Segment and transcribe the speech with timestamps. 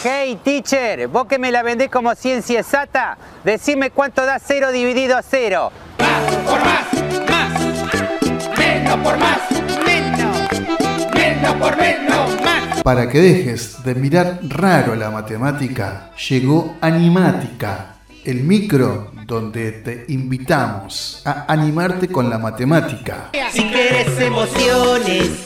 [0.00, 5.16] Hey teacher, vos que me la vendés como ciencia exacta, decime cuánto da cero dividido
[5.16, 5.72] a cero.
[5.98, 8.56] Más por más, más.
[8.56, 9.38] Menos por más,
[9.84, 11.12] menos.
[11.12, 12.82] Menos por menos, más.
[12.84, 21.20] Para que dejes de mirar raro la matemática, llegó Animática, el micro donde te invitamos
[21.26, 23.30] a animarte con la matemática.
[23.52, 25.44] Si quieres emociones,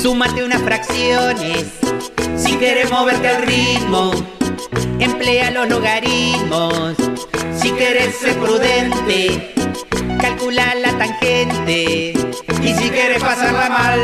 [0.00, 1.66] súmate unas fracciones.
[2.34, 4.10] Si quieres moverte al ritmo,
[4.98, 6.96] emplea los logaritmos.
[7.60, 9.52] Si quieres ser prudente,
[10.18, 12.14] calcula la tangente.
[12.62, 14.00] Y si quieres pasarla mal,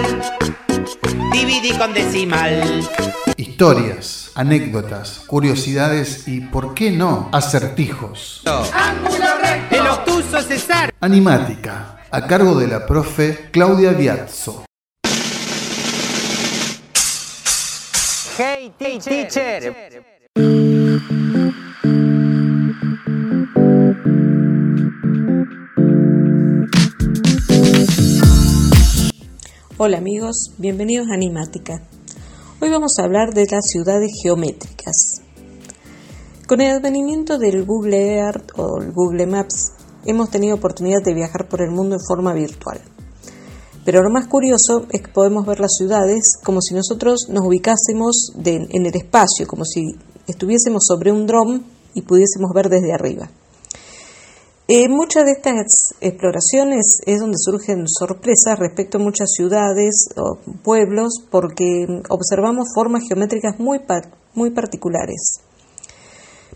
[1.33, 2.87] dividí con decimal.
[3.39, 8.43] Historias, anécdotas, curiosidades y, ¿por qué no?, acertijos.
[9.71, 10.95] El obtuso César.
[10.99, 14.65] Animática, a cargo de la profe Claudia Biazzo.
[18.39, 20.03] Hey teacher.
[29.77, 31.83] Hola amigos, bienvenidos a Animática.
[32.63, 35.23] Hoy vamos a hablar de las ciudades geométricas.
[36.47, 39.73] Con el advenimiento del Google Earth o Google Maps,
[40.05, 42.79] hemos tenido oportunidad de viajar por el mundo en forma virtual.
[43.87, 48.35] Pero lo más curioso es que podemos ver las ciudades como si nosotros nos ubicásemos
[48.45, 53.31] en el espacio, como si estuviésemos sobre un dron y pudiésemos ver desde arriba.
[54.73, 55.67] En muchas de estas
[56.01, 63.59] exploraciones es donde surgen sorpresas respecto a muchas ciudades o pueblos porque observamos formas geométricas
[63.59, 63.81] muy,
[64.33, 65.41] muy particulares.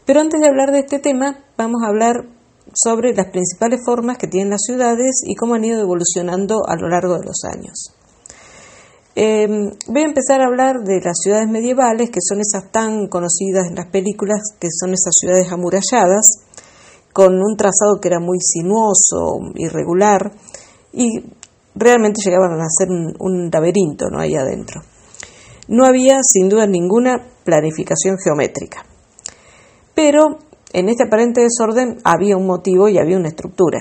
[0.07, 2.29] Pero antes de hablar de este tema, vamos a hablar
[2.73, 6.89] sobre las principales formas que tienen las ciudades y cómo han ido evolucionando a lo
[6.89, 7.97] largo de los años.
[9.17, 9.49] Eh,
[9.89, 13.75] voy a empezar a hablar de las ciudades medievales, que son esas tan conocidas en
[13.75, 16.44] las películas, que son esas ciudades amuralladas,
[17.15, 20.33] con un trazado que era muy sinuoso, irregular,
[20.93, 21.09] y
[21.77, 24.19] realmente llegaban a ser un, un laberinto ¿no?
[24.19, 24.83] ahí adentro.
[25.69, 28.85] No había, sin duda ninguna, planificación geométrica.
[29.95, 30.39] Pero
[30.73, 33.79] en este aparente desorden había un motivo y había una estructura.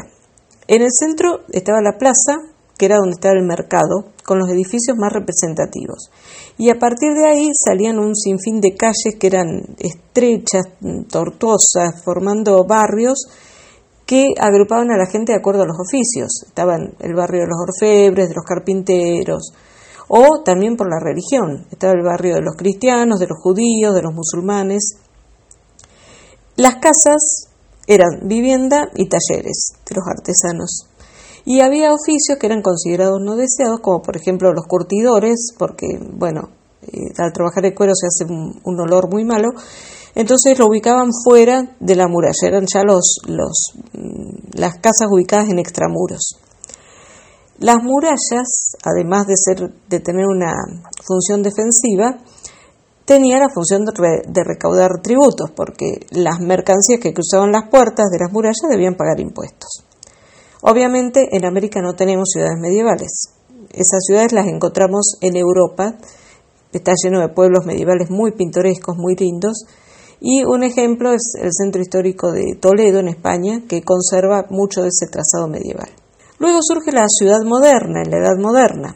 [0.68, 4.97] En el centro estaba la plaza, que era donde estaba el mercado, con los edificios
[4.97, 6.09] más representativos.
[6.57, 10.66] Y a partir de ahí salían un sinfín de calles que eran estrechas,
[11.09, 13.28] tortuosas, formando barrios
[14.06, 16.44] que agrupaban a la gente de acuerdo a los oficios.
[16.45, 19.53] Estaban el barrio de los orfebres, de los carpinteros,
[20.07, 21.66] o también por la religión.
[21.72, 24.97] Estaba el barrio de los cristianos, de los judíos, de los musulmanes.
[26.56, 27.47] Las casas
[27.88, 30.88] eran vivienda y talleres de los artesanos.
[31.46, 36.50] Y había oficios que eran considerados no deseados, como por ejemplo los curtidores, porque, bueno,
[36.84, 39.50] eh, al trabajar el cuero se hace un, olor muy malo.
[40.16, 45.59] Entonces lo ubicaban fuera de la muralla, eran ya los, mm, las casas ubicadas en
[45.59, 46.40] extramuros.
[47.60, 50.54] Las murallas, además de, ser, de tener una
[51.06, 52.20] función defensiva,
[53.06, 58.31] tenía la función de recaudar tributos, porque las mercancías que cruzaban las puertas de las
[58.31, 59.84] murallas debían pagar impuestos.
[60.66, 63.34] Obviamente en América no tenemos ciudades medievales.
[63.74, 65.97] Esas ciudades las encontramos en Europa,
[66.72, 69.66] está lleno de pueblos medievales muy pintorescos, muy lindos,
[70.22, 74.88] y un ejemplo es el centro histórico de Toledo, en España, que conserva mucho de
[74.88, 75.90] ese trazado medieval.
[76.40, 78.95] Luego surge la ciudad moderna, en la Edad Moderna,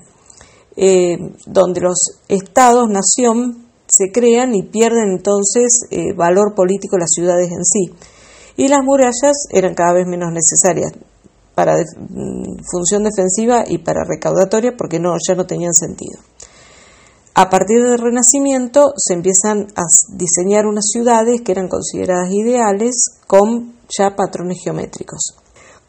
[0.77, 1.17] eh,
[1.47, 7.93] donde los estados-nación se crean y pierden entonces eh, valor político las ciudades en sí.
[8.55, 10.93] Y las murallas eran cada vez menos necesarias
[11.57, 16.19] para mm, función defensiva y para recaudatoria porque no, ya no tenían sentido.
[17.33, 19.81] A partir del Renacimiento se empiezan a
[20.15, 22.93] diseñar unas ciudades que eran consideradas ideales
[23.25, 25.33] con ya patrones geométricos.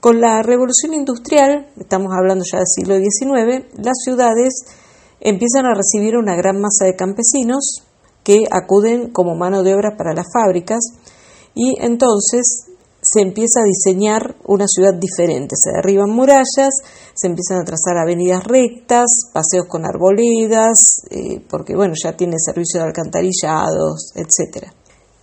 [0.01, 4.65] Con la revolución industrial, estamos hablando ya del siglo XIX, las ciudades
[5.21, 7.83] empiezan a recibir una gran masa de campesinos
[8.25, 10.81] que acuden como mano de obra para las fábricas
[11.55, 12.68] y entonces
[13.11, 15.55] se empieza a diseñar una ciudad diferente.
[15.57, 16.75] Se derriban murallas,
[17.15, 22.81] se empiezan a trazar avenidas rectas, paseos con arboledas, eh, porque bueno, ya tiene servicio
[22.81, 24.67] de alcantarillados, etc.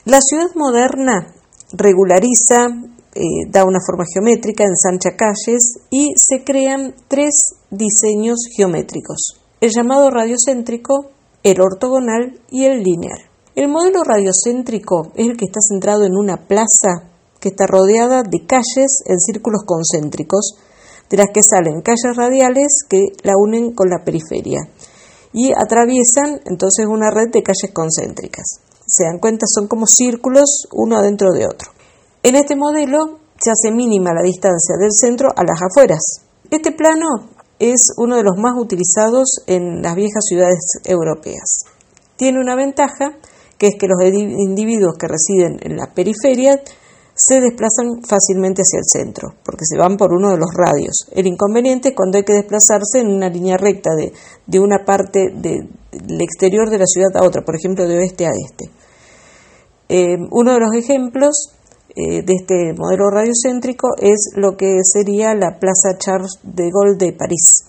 [0.05, 1.35] La ciudad moderna
[1.73, 2.67] regulariza,
[3.13, 10.09] eh, da una forma geométrica, ensancha calles y se crean tres diseños geométricos, el llamado
[10.09, 11.11] radiocéntrico,
[11.43, 13.29] el ortogonal y el lineal.
[13.53, 17.14] El modelo radiocéntrico es el que está centrado en una plaza
[17.45, 20.57] que está rodeada de calles en círculos concéntricos,
[21.11, 24.61] de las que salen calles radiales que la unen con la periferia
[25.31, 28.61] y atraviesan entonces una red de calles concéntricas.
[28.87, 31.69] Se dan cuenta, son como círculos uno dentro de otro.
[32.23, 36.01] En este modelo se hace mínima la distancia del centro a las afueras.
[36.49, 41.59] Este plano es uno de los más utilizados en las viejas ciudades europeas.
[42.15, 43.19] Tiene una ventaja,
[43.59, 46.59] que es que los individuos que residen en la periferia
[47.27, 51.07] se desplazan fácilmente hacia el centro, porque se van por uno de los radios.
[51.11, 54.13] El inconveniente es cuando hay que desplazarse en una línea recta de,
[54.45, 58.29] de una parte del exterior de la ciudad a otra, por ejemplo, de oeste a
[58.29, 58.69] este.
[59.89, 61.51] Eh, uno de los ejemplos
[61.95, 67.13] eh, de este modelo radiocéntrico es lo que sería la Plaza Charles de Gaulle de
[67.13, 67.63] París.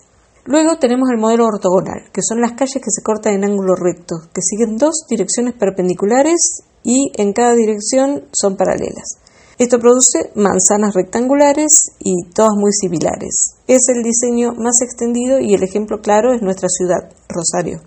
[0.45, 4.15] Luego tenemos el modelo ortogonal, que son las calles que se cortan en ángulo recto,
[4.33, 9.26] que siguen dos direcciones perpendiculares y en cada dirección son paralelas.
[9.59, 13.55] Esto produce manzanas rectangulares y todas muy similares.
[13.67, 17.81] Es el diseño más extendido y el ejemplo claro es nuestra ciudad, Rosario.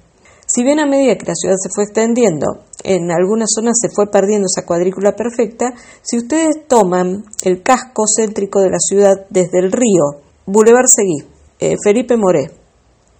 [0.48, 4.10] Si bien a medida que la ciudad se fue extendiendo, en algunas zonas se fue
[4.10, 5.72] perdiendo esa cuadrícula perfecta,
[6.02, 11.22] si ustedes toman el casco céntrico de la ciudad desde el río, Boulevard Seguí,
[11.60, 12.50] eh, Felipe Moré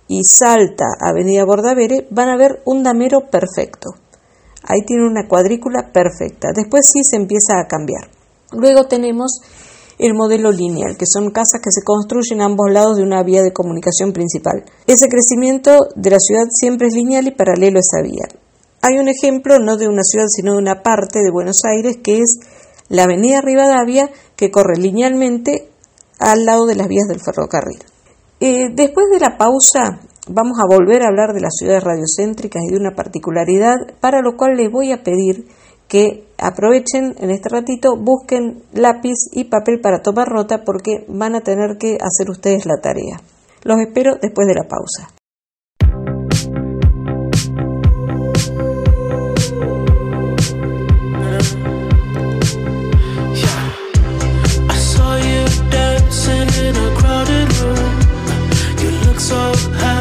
[0.09, 3.91] y Salta, Avenida Bordavere, van a ver un damero perfecto.
[4.65, 6.49] Ahí tiene una cuadrícula perfecta.
[6.53, 8.20] Después sí se empieza a cambiar.
[8.53, 9.41] Luego tenemos
[9.99, 13.43] el modelo lineal, que son casas que se construyen a ambos lados de una vía
[13.43, 14.65] de comunicación principal.
[14.87, 18.27] Ese crecimiento de la ciudad siempre es lineal y paralelo a esa vía.
[18.83, 22.21] Hay un ejemplo, no de una ciudad, sino de una parte de Buenos Aires, que
[22.21, 22.41] es
[22.89, 25.69] la avenida Rivadavia, que corre linealmente
[26.19, 27.79] al lado de las vías del ferrocarril.
[28.41, 32.73] Eh, después de la pausa, vamos a volver a hablar de las ciudades radiocéntricas y
[32.73, 35.47] de una particularidad, para lo cual les voy a pedir
[35.91, 41.41] que aprovechen en este ratito, busquen lápiz y papel para tomar nota porque van a
[41.41, 43.21] tener que hacer ustedes la tarea.
[43.65, 45.13] Los espero después de la pausa.
[59.31, 60.01] surprise.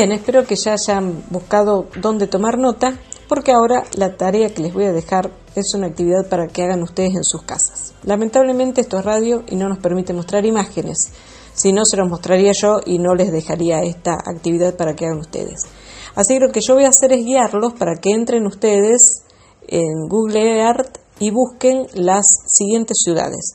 [0.00, 4.72] Bien, espero que ya hayan buscado dónde tomar nota, porque ahora la tarea que les
[4.72, 7.92] voy a dejar es una actividad para que hagan ustedes en sus casas.
[8.04, 11.12] Lamentablemente esto es radio y no nos permite mostrar imágenes.
[11.52, 15.18] Si no, se los mostraría yo y no les dejaría esta actividad para que hagan
[15.18, 15.64] ustedes.
[16.14, 19.24] Así que lo que yo voy a hacer es guiarlos para que entren ustedes
[19.68, 23.54] en Google Earth y busquen las siguientes ciudades.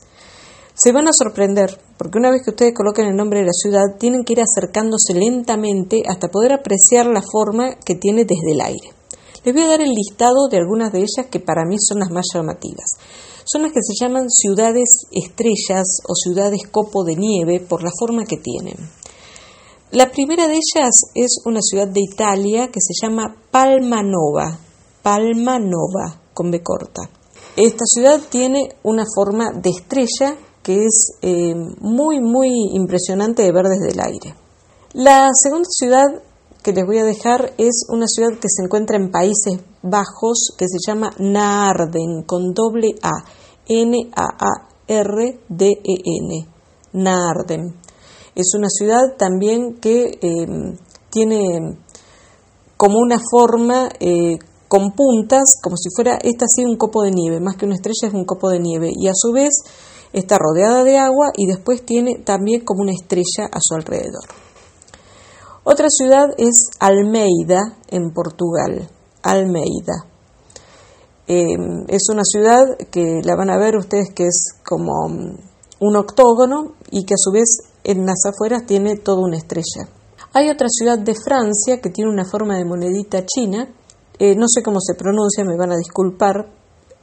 [0.85, 3.97] Se van a sorprender, porque una vez que ustedes coloquen el nombre de la ciudad,
[3.97, 8.91] tienen que ir acercándose lentamente hasta poder apreciar la forma que tiene desde el aire.
[9.43, 12.11] Les voy a dar el listado de algunas de ellas que para mí son las
[12.11, 12.85] más llamativas.
[13.45, 18.25] Son las que se llaman ciudades estrellas o ciudades copo de nieve por la forma
[18.25, 18.77] que tienen.
[19.89, 24.59] La primera de ellas es una ciudad de Italia que se llama Palmanova.
[25.01, 27.09] Palmanova, con B corta.
[27.57, 33.65] Esta ciudad tiene una forma de estrella que es eh, muy, muy impresionante de ver
[33.67, 34.35] desde el aire.
[34.93, 36.07] La segunda ciudad
[36.63, 40.65] que les voy a dejar es una ciudad que se encuentra en Países Bajos que
[40.67, 43.11] se llama Naarden con doble A,
[43.67, 44.07] N-A-A-R-D-E-N,
[46.93, 47.75] Naarden.
[48.33, 50.47] Es una ciudad también que eh,
[51.11, 51.77] tiene
[52.75, 57.39] como una forma eh, con puntas, como si fuera esta así un copo de nieve,
[57.39, 59.53] más que una estrella es un copo de nieve, y a su vez
[60.19, 64.23] está rodeada de agua y después tiene también como una estrella a su alrededor.
[65.63, 68.87] Otra ciudad es Almeida, en Portugal.
[69.23, 70.05] Almeida.
[71.27, 71.57] Eh,
[71.87, 74.91] es una ciudad que la van a ver ustedes que es como
[75.79, 79.89] un octógono y que a su vez en las afueras tiene toda una estrella.
[80.33, 83.67] Hay otra ciudad de Francia que tiene una forma de monedita china.
[84.19, 86.47] Eh, no sé cómo se pronuncia, me van a disculpar,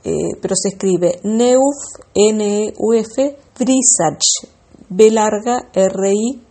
[0.04, 1.76] eh, pero se escribe Neuf,
[2.14, 4.50] N-E-U-F, Drisach,
[4.88, 6.42] B larga, R-I-S-A-C-H.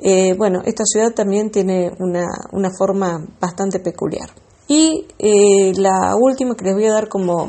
[0.00, 4.28] Eh, bueno, esta ciudad también tiene una, una forma bastante peculiar.
[4.66, 7.46] Y eh, la última que les voy a dar como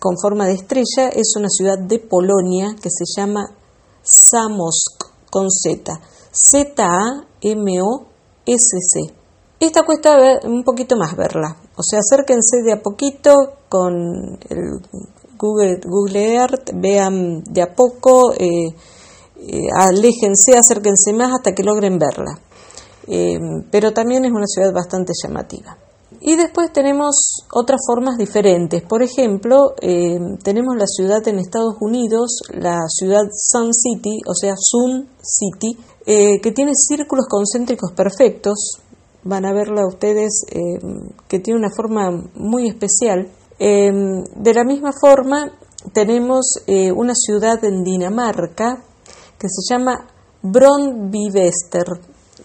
[0.00, 3.46] con forma de estrella es una ciudad de Polonia que se llama
[4.02, 6.00] Samosk con Z.
[6.30, 6.74] Z-A-M-O-S-C.
[9.60, 13.32] Esta cuesta un poquito más verla, o sea, acérquense de a poquito
[13.68, 14.80] con el
[15.36, 18.68] Google, Google Earth, vean de a poco, eh,
[19.40, 22.38] eh, aléjense, acérquense más hasta que logren verla.
[23.06, 23.38] Eh,
[23.70, 25.76] pero también es una ciudad bastante llamativa.
[26.20, 28.82] Y después tenemos otras formas diferentes.
[28.82, 29.74] Por ejemplo,
[30.42, 35.76] tenemos la ciudad en Estados Unidos, la ciudad Sun City, o sea, Sun City,
[36.06, 38.80] que tiene círculos concéntricos perfectos,
[39.24, 40.78] van a verla ustedes eh,
[41.28, 43.30] que tiene una forma muy especial.
[43.58, 43.90] Eh,
[44.36, 45.50] de la misma forma,
[45.92, 48.82] tenemos eh, una ciudad en Dinamarca
[49.38, 50.06] que se llama
[50.42, 51.86] Brondbivester.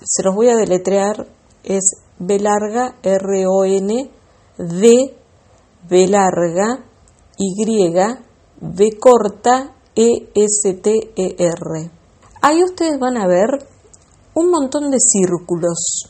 [0.04, 1.28] Se los voy a deletrear,
[1.64, 4.12] es B larga, R-O-N,
[4.58, 5.16] D,
[5.90, 6.86] B larga,
[7.38, 7.94] Y,
[8.62, 11.92] B corta, E-S-T-E-R.
[12.42, 13.66] Ahí ustedes van a ver
[14.34, 16.09] un montón de círculos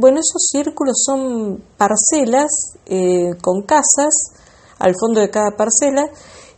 [0.00, 2.50] bueno, esos círculos son parcelas
[2.86, 4.32] eh, con casas
[4.78, 6.08] al fondo de cada parcela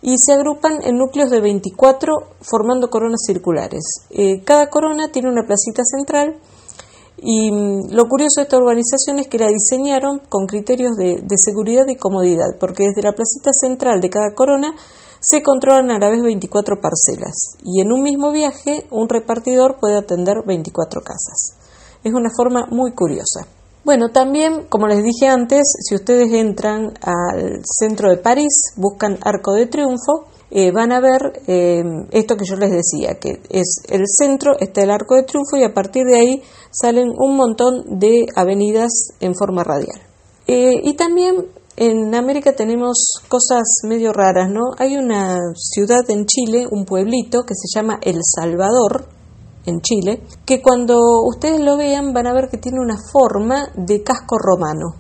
[0.01, 3.83] y se agrupan en núcleos de 24 formando coronas circulares.
[4.11, 6.39] Eh, cada corona tiene una placita central
[7.19, 11.37] y mm, lo curioso de esta urbanización es que la diseñaron con criterios de, de
[11.37, 14.75] seguridad y comodidad, porque desde la placita central de cada corona
[15.21, 19.97] se controlan a la vez 24 parcelas y en un mismo viaje un repartidor puede
[19.97, 21.57] atender 24 casas.
[22.05, 23.47] Es una forma muy curiosa.
[23.85, 29.55] Bueno, también, como les dije antes, si ustedes entran al centro de París, buscan Arco
[29.55, 34.03] de Triunfo, eh, van a ver eh, esto que yo les decía, que es el
[34.07, 38.27] centro, está el Arco de Triunfo y a partir de ahí salen un montón de
[38.37, 40.01] avenidas en forma radial.
[40.47, 44.61] Eh, y también en América tenemos cosas medio raras, ¿no?
[44.79, 49.07] Hay una ciudad en Chile, un pueblito que se llama El Salvador,
[49.67, 54.03] en Chile, que cuando ustedes lo vean van a ver que tiene una forma de
[54.03, 54.95] casco romano,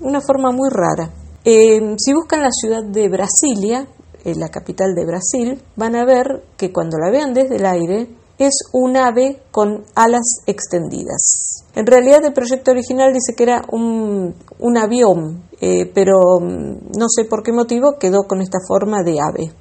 [0.00, 1.12] una forma muy rara.
[1.44, 3.86] Eh, si buscan la ciudad de Brasilia,
[4.24, 8.54] la capital de Brasil, van a ver que cuando la vean desde el aire es
[8.72, 11.64] un ave con alas extendidas.
[11.74, 17.06] En realidad el proyecto original dice que era un, un avión, eh, pero mm, no
[17.08, 19.52] sé por qué motivo quedó con esta forma de ave.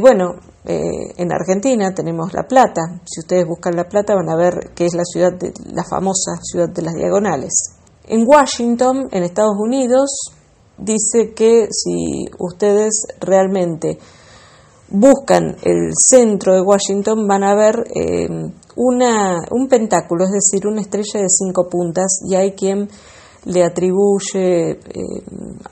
[0.00, 0.34] bueno,
[0.66, 3.00] eh, en Argentina tenemos La Plata.
[3.04, 6.38] Si ustedes buscan La Plata van a ver que es la ciudad de la famosa
[6.42, 7.52] ciudad de las diagonales.
[8.06, 10.10] En Washington, en Estados Unidos,
[10.78, 13.98] dice que si ustedes realmente
[14.88, 18.28] buscan el centro de Washington van a ver eh,
[18.76, 22.88] una, un pentáculo, es decir, una estrella de cinco puntas, y hay quien
[23.46, 24.78] le atribuye eh,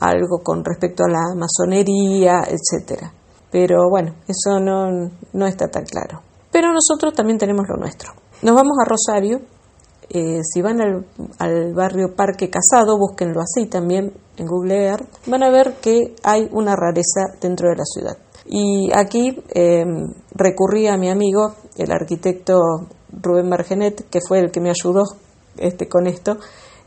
[0.00, 3.12] algo con respecto a la masonería, etcétera.
[3.52, 6.22] Pero bueno, eso no, no está tan claro.
[6.50, 8.12] Pero nosotros también tenemos lo nuestro.
[8.42, 9.42] Nos vamos a Rosario.
[10.08, 11.06] Eh, si van al,
[11.38, 16.48] al, barrio Parque Casado, búsquenlo así también en Google Earth, van a ver que hay
[16.52, 18.18] una rareza dentro de la ciudad.
[18.46, 19.84] Y aquí eh,
[20.34, 22.58] recurrí a mi amigo, el arquitecto
[23.12, 25.04] Rubén Margenet, que fue el que me ayudó
[25.56, 26.38] este, con esto.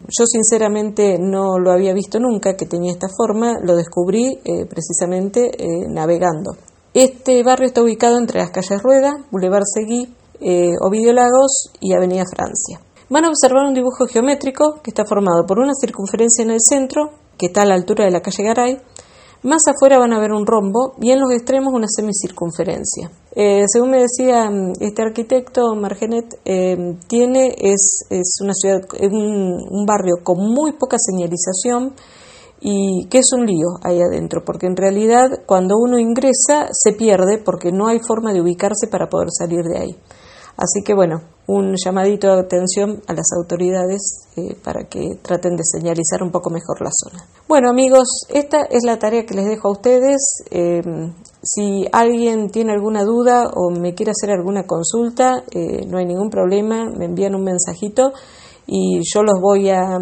[0.07, 5.49] Yo sinceramente no lo había visto nunca que tenía esta forma, lo descubrí eh, precisamente
[5.57, 6.55] eh, navegando.
[6.93, 12.23] Este barrio está ubicado entre las calles Rueda, Boulevard Seguí, eh, Ovidio Lagos y Avenida
[12.29, 12.79] Francia.
[13.09, 17.11] Van a observar un dibujo geométrico que está formado por una circunferencia en el centro,
[17.37, 18.81] que está a la altura de la calle Garay,
[19.43, 23.11] más afuera van a ver un rombo y en los extremos una semicircunferencia.
[23.35, 29.57] Eh, según me decía mm, este arquitecto Margenet, eh, tiene es, es, una ciudad, un,
[29.69, 31.93] un barrio con muy poca señalización
[32.61, 37.37] y que es un lío ahí adentro, porque en realidad cuando uno ingresa se pierde
[37.37, 39.97] porque no hay forma de ubicarse para poder salir de ahí.
[40.57, 45.63] Así que bueno, un llamadito de atención a las autoridades eh, para que traten de
[45.63, 47.27] señalizar un poco mejor la zona.
[47.47, 50.21] Bueno amigos, esta es la tarea que les dejo a ustedes.
[50.49, 50.81] Eh,
[51.45, 56.31] si alguien tiene alguna duda o me quiere hacer alguna consulta, eh, no hay ningún
[56.31, 58.13] problema, me envían un mensajito
[58.65, 59.99] y yo los voy a,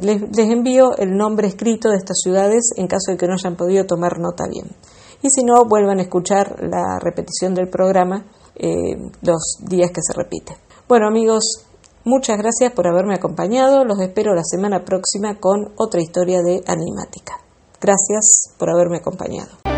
[0.00, 3.84] les envío el nombre escrito de estas ciudades en caso de que no hayan podido
[3.84, 4.74] tomar nota bien.
[5.20, 8.24] Y si no, vuelvan a escuchar la repetición del programa
[8.56, 10.56] eh, los días que se repite.
[10.88, 11.66] Bueno amigos,
[12.04, 13.84] muchas gracias por haberme acompañado.
[13.84, 17.34] Los espero la semana próxima con otra historia de Animática.
[17.82, 19.73] Gracias por haberme acompañado.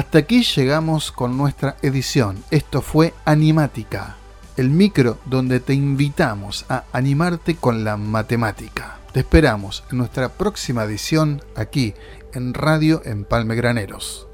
[0.00, 2.42] Hasta aquí llegamos con nuestra edición.
[2.50, 4.16] Esto fue Animática,
[4.56, 8.98] el micro donde te invitamos a animarte con la matemática.
[9.12, 11.92] Te esperamos en nuestra próxima edición aquí
[12.32, 14.29] en Radio Empalme Graneros.